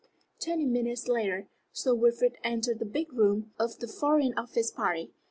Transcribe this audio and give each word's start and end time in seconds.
Twenty 0.43 0.65
minutes 0.65 1.07
later, 1.07 1.47
Sir 1.73 1.93
Wilfrid 1.93 2.37
entered 2.43 2.79
the 2.79 2.85
first 2.85 2.91
big 2.93 3.13
room 3.13 3.51
of 3.59 3.77
the 3.77 3.87
Foreign 3.87 4.33
Office 4.35 4.71
party. 4.71 5.11